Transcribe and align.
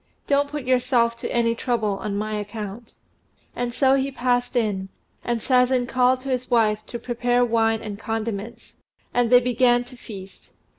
Don't 0.25 0.49
put 0.49 0.63
yourself 0.63 1.15
to 1.19 1.31
any 1.31 1.53
trouble 1.53 1.99
on 1.99 2.17
my 2.17 2.33
account." 2.33 2.95
And 3.55 3.71
so 3.71 3.93
he 3.93 4.09
passed 4.09 4.55
in, 4.55 4.89
and 5.23 5.43
Sazen 5.43 5.87
called 5.87 6.21
to 6.21 6.29
his 6.29 6.49
wife 6.49 6.83
to 6.87 6.97
prepare 6.97 7.45
wine 7.45 7.83
and 7.83 7.99
condiments; 7.99 8.77
and 9.13 9.29
they 9.29 9.39
began 9.41 9.83
to 9.83 9.95
feast. 9.95 10.53